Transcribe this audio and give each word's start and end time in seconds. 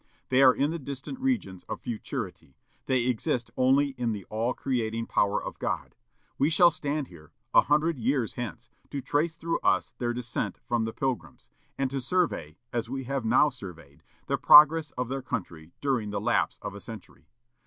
They 0.29 0.41
are 0.41 0.51
in 0.51 0.71
the 0.71 0.79
distant 0.79 1.19
regions 1.19 1.61
of 1.65 1.79
futurity, 1.81 2.57
they 2.87 3.05
exist 3.05 3.51
only 3.55 3.89
in 3.99 4.13
the 4.13 4.25
all 4.31 4.55
creating 4.55 5.05
power 5.05 5.39
of 5.39 5.59
God, 5.59 5.93
who 6.39 6.49
shall 6.49 6.71
stand 6.71 7.09
here, 7.09 7.33
a 7.53 7.61
hundred 7.61 7.99
years 7.99 8.33
hence, 8.33 8.67
to 8.89 8.99
trace 8.99 9.35
through 9.35 9.59
us 9.59 9.93
their 9.99 10.11
descent 10.11 10.57
from 10.67 10.85
the 10.85 10.93
Pilgrims, 10.93 11.51
and 11.77 11.91
to 11.91 12.01
survey, 12.01 12.57
as 12.73 12.89
we 12.89 13.03
have 13.03 13.25
now 13.25 13.49
surveyed, 13.49 14.01
the 14.25 14.39
progress 14.39 14.89
of 14.97 15.07
their 15.07 15.21
country 15.21 15.71
during 15.81 16.09
the 16.09 16.19
lapse 16.19 16.57
of 16.63 16.73
a 16.73 16.79
century. 16.79 17.27